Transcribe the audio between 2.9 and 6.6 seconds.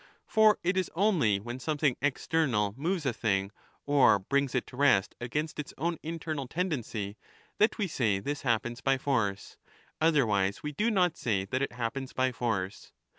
a thing, or brings it to rest against its own internal